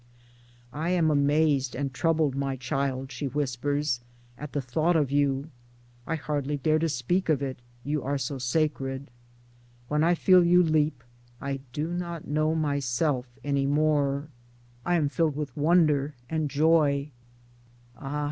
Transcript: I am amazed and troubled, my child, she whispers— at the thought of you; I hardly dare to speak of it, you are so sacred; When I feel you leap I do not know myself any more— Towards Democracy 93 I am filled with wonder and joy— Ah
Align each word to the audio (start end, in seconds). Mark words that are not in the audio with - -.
I 0.73 0.89
am 0.89 1.11
amazed 1.11 1.75
and 1.75 1.93
troubled, 1.93 2.35
my 2.35 2.55
child, 2.55 3.11
she 3.11 3.27
whispers— 3.27 3.99
at 4.39 4.51
the 4.53 4.59
thought 4.59 4.95
of 4.95 5.11
you; 5.11 5.51
I 6.07 6.15
hardly 6.15 6.57
dare 6.57 6.79
to 6.79 6.89
speak 6.89 7.29
of 7.29 7.43
it, 7.43 7.59
you 7.83 8.01
are 8.01 8.17
so 8.17 8.39
sacred; 8.39 9.11
When 9.89 10.03
I 10.03 10.15
feel 10.15 10.43
you 10.43 10.63
leap 10.63 11.03
I 11.39 11.59
do 11.71 11.87
not 11.93 12.27
know 12.27 12.55
myself 12.55 13.27
any 13.43 13.67
more— 13.67 14.29
Towards 14.83 14.83
Democracy 14.85 14.91
93 14.91 14.91
I 14.91 14.95
am 14.97 15.09
filled 15.09 15.35
with 15.35 15.55
wonder 15.55 16.15
and 16.31 16.49
joy— 16.49 17.11
Ah 17.99 18.19